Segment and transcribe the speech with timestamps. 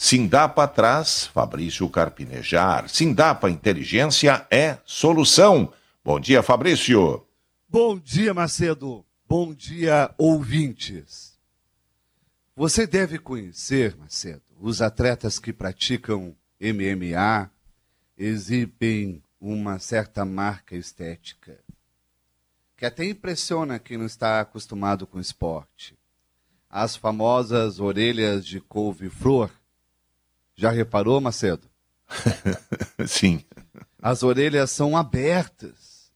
[0.00, 2.88] Sindapa traz Fabrício Carpinejar.
[2.88, 5.72] Sindapa Inteligência é solução.
[6.04, 7.26] Bom dia, Fabrício.
[7.68, 9.04] Bom dia, Macedo.
[9.28, 11.36] Bom dia, ouvintes.
[12.54, 17.50] Você deve conhecer, Macedo, os atletas que praticam MMA
[18.16, 21.58] exibem uma certa marca estética
[22.76, 25.98] que até impressiona quem não está acostumado com esporte.
[26.70, 29.50] As famosas orelhas de couve-flor.
[30.58, 31.70] Já reparou, Macedo?
[33.06, 33.44] Sim.
[34.02, 36.10] As orelhas são abertas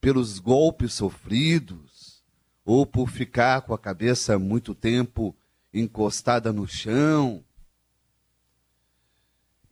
[0.00, 2.24] pelos golpes sofridos
[2.64, 5.32] ou por ficar com a cabeça muito tempo
[5.72, 7.44] encostada no chão.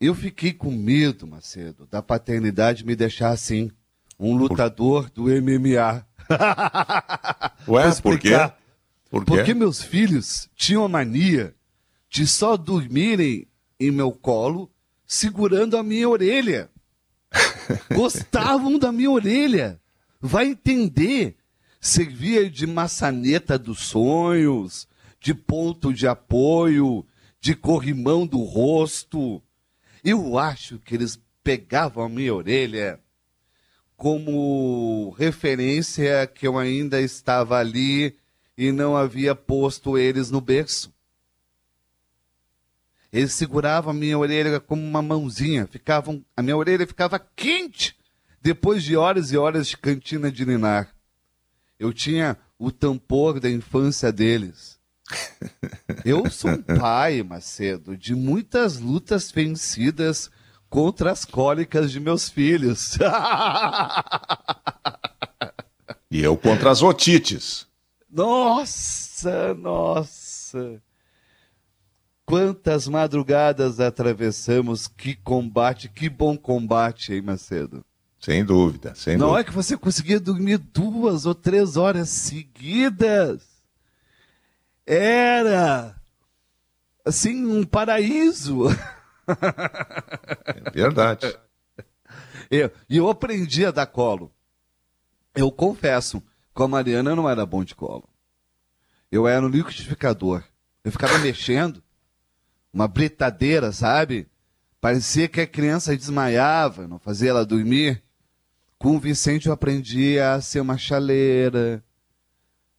[0.01, 3.73] Eu fiquei com medo, Macedo, da paternidade me deixar assim,
[4.21, 6.07] um lutador do MMA.
[7.67, 8.31] Ué, por quê?
[9.11, 9.33] Por quê?
[9.33, 11.57] Porque meus filhos tinham a mania
[12.09, 13.49] de só dormirem
[13.79, 14.71] em meu colo
[15.07, 16.71] segurando a minha orelha.
[17.95, 19.81] Gostavam da minha orelha.
[20.21, 21.37] Vai entender.
[21.81, 24.89] Servia de maçaneta dos sonhos,
[25.21, 27.07] de ponto de apoio,
[27.41, 29.41] de corrimão do rosto.
[30.03, 32.99] Eu acho que eles pegavam a minha orelha
[33.97, 38.17] como referência que eu ainda estava ali
[38.57, 40.93] e não havia posto eles no berço.
[43.17, 47.97] Eles seguravam a minha orelha como uma mãozinha, ficavam, a minha orelha ficava quente
[48.43, 50.95] depois de horas e horas de cantina de ninar.
[51.79, 54.79] Eu tinha o tampor da infância deles.
[56.05, 60.31] Eu sou um pai, Macedo, de muitas lutas vencidas
[60.69, 62.99] contra as cólicas de meus filhos.
[66.11, 67.67] e eu contra as otites.
[68.11, 70.83] Nossa, nossa.
[72.27, 77.85] Quantas madrugadas atravessamos, que combate, que bom combate, hein, Macedo?
[78.21, 79.41] Sem dúvida, sem Não dúvida.
[79.43, 83.45] é que você conseguia dormir duas ou três horas seguidas.
[84.85, 85.95] Era,
[87.05, 88.65] assim, um paraíso.
[89.29, 91.33] É verdade.
[92.49, 94.33] E eu, eu aprendi a dar colo.
[95.35, 96.23] Eu confesso,
[96.55, 98.09] com a Mariana eu não era bom de colo.
[99.11, 100.45] Eu era no liquidificador.
[100.85, 101.83] Eu ficava mexendo,
[102.77, 104.29] uma britadeira, sabe?
[104.81, 108.03] Parecia que a criança desmaiava, não fazia ela dormir.
[108.79, 111.83] Com o Vicente eu aprendi a ser uma chaleira.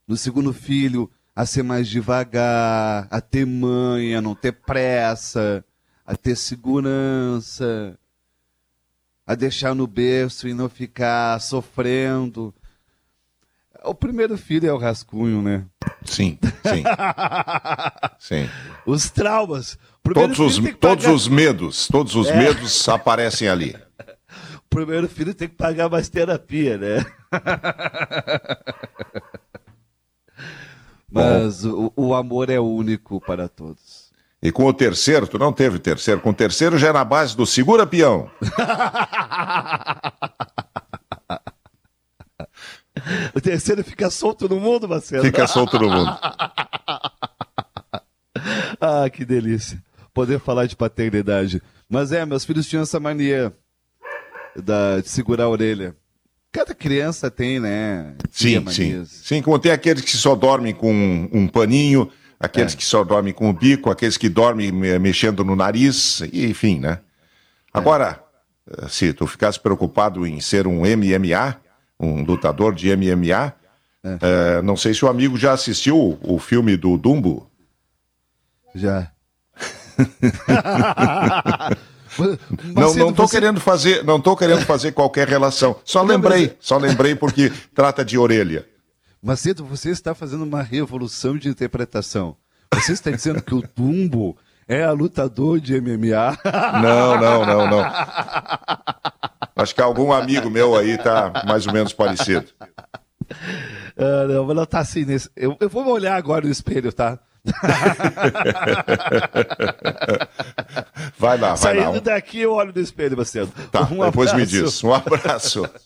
[0.06, 5.64] No segundo filho, a ser mais devagar, a ter manha, não ter pressa
[6.08, 7.98] a ter segurança,
[9.26, 12.54] a deixar no berço e não ficar sofrendo.
[13.84, 15.66] O primeiro filho é o rascunho, né?
[16.06, 16.82] Sim, sim.
[18.18, 18.48] sim.
[18.88, 19.78] Os traumas.
[20.14, 20.78] Todos os, pagar...
[20.78, 22.38] todos os medos, todos os é.
[22.38, 23.76] medos aparecem ali.
[24.56, 27.04] O primeiro filho tem que pagar mais terapia, né?
[31.12, 34.10] Mas o, o amor é único para todos.
[34.42, 37.36] E com o terceiro, tu não teve terceiro, com o terceiro já é na base
[37.36, 38.30] do segura peão.
[43.34, 45.24] o terceiro fica solto no mundo, Marcelo.
[45.24, 46.18] Fica solto no mundo.
[48.88, 49.82] Ah, que delícia.
[50.12, 51.62] Poder falar de paternidade.
[51.88, 53.52] Mas é, meus filhos tinham essa mania
[54.56, 55.94] da, de segurar a orelha.
[56.50, 58.14] Cada criança tem, né?
[58.30, 59.04] Sim, sim.
[59.04, 62.10] Sim, como tem aqueles que só dormem com um, um paninho,
[62.40, 62.76] aqueles é.
[62.76, 67.00] que só dormem com o bico, aqueles que dormem mexendo no nariz, enfim, né?
[67.72, 68.22] Agora,
[68.82, 68.88] é.
[68.88, 71.60] se tu ficasse preocupado em ser um MMA,
[72.00, 73.54] um lutador de MMA,
[74.04, 74.58] é.
[74.58, 77.50] É, não sei se o amigo já assistiu o filme do Dumbo.
[78.74, 79.10] Já.
[82.74, 83.36] não, não tô você...
[83.36, 85.76] querendo fazer, não tô querendo fazer qualquer relação.
[85.84, 88.66] Só lembrei, só lembrei porque trata de orelha.
[89.22, 92.36] Macedo, você está fazendo uma revolução de interpretação.
[92.72, 94.36] Você está dizendo que o Tumbo
[94.68, 96.38] é a lutador de MMA?
[96.82, 97.84] Não, não, não, não.
[99.56, 102.46] Acho que algum amigo meu aí tá mais ou menos parecido.
[103.96, 105.28] Ah, não, mas não tá assim nesse.
[105.34, 107.18] Eu, eu vou olhar agora no espelho, tá?
[111.18, 111.86] Vai lá, vai Saindo lá.
[111.86, 113.52] Saindo daqui eu olho no espelho, Macedo.
[113.70, 114.36] Tá, um depois abraço.
[114.36, 114.84] me diz.
[114.84, 115.68] Um abraço.